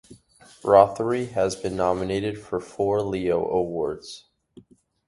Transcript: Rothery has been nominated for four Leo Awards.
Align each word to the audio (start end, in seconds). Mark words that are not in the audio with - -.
Rothery 0.63 1.27
has 1.33 1.55
been 1.55 1.75
nominated 1.75 2.41
for 2.41 2.59
four 2.59 3.03
Leo 3.03 3.47
Awards. 3.47 4.29